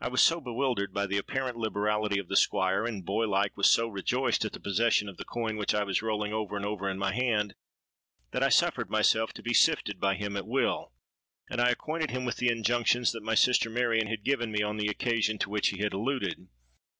'—I 0.00 0.06
was 0.10 0.22
so 0.22 0.40
bewildered 0.40 0.94
by 0.94 1.04
the 1.06 1.16
apparent 1.18 1.56
liberality 1.56 2.20
of 2.20 2.28
the 2.28 2.36
Squire, 2.36 2.84
and, 2.86 3.04
boy 3.04 3.26
like, 3.26 3.56
was 3.56 3.68
so 3.68 3.88
rejoiced 3.88 4.44
at 4.44 4.52
the 4.52 4.60
possession 4.60 5.08
of 5.08 5.16
the 5.16 5.24
coin 5.24 5.56
which 5.56 5.74
I 5.74 5.82
was 5.82 6.00
rolling 6.00 6.32
over 6.32 6.56
and 6.56 6.64
over 6.64 6.88
in 6.88 6.96
my 6.96 7.12
hand, 7.12 7.56
that 8.30 8.40
I 8.44 8.50
suffered 8.50 8.88
myself 8.88 9.32
to 9.32 9.42
be 9.42 9.52
sifted 9.52 9.98
by 9.98 10.14
him 10.14 10.36
at 10.36 10.46
will; 10.46 10.92
and 11.50 11.60
I 11.60 11.70
acquainted 11.70 12.12
him 12.12 12.24
with 12.24 12.36
the 12.36 12.52
injunctions 12.52 13.10
that 13.10 13.24
my 13.24 13.34
sister 13.34 13.68
Marion 13.68 14.06
had 14.06 14.22
given 14.22 14.52
me 14.52 14.62
on 14.62 14.76
the 14.76 14.86
occasion 14.86 15.38
to 15.38 15.50
which 15.50 15.70
he 15.70 15.78
had 15.82 15.92
alluded. 15.92 16.46